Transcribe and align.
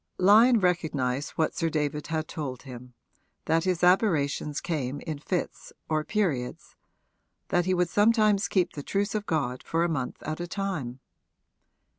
Lyon 0.17 0.59
recognised 0.59 1.29
what 1.35 1.53
Sir 1.55 1.69
David 1.69 2.07
had 2.07 2.27
told 2.27 2.63
him, 2.63 2.95
that 3.45 3.65
his 3.65 3.83
aberrations 3.83 4.59
came 4.59 4.99
in 5.01 5.19
fits 5.19 5.71
or 5.89 6.03
periods 6.03 6.75
that 7.49 7.65
he 7.65 7.75
would 7.75 7.87
sometimes 7.89 8.47
keep 8.47 8.73
the 8.73 8.81
truce 8.81 9.13
of 9.13 9.27
God 9.27 9.61
for 9.61 9.83
a 9.83 9.87
month 9.89 10.17
at 10.23 10.39
a 10.39 10.47
time. 10.47 11.01